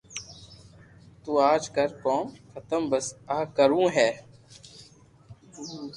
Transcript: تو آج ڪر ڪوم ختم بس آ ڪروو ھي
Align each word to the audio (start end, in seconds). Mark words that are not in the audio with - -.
تو 1.23 1.31
آج 1.51 1.63
ڪر 1.75 1.89
ڪوم 2.03 2.25
ختم 2.53 2.81
بس 2.91 3.05
آ 3.37 3.37
ڪروو 3.57 3.83
ھي 3.95 4.09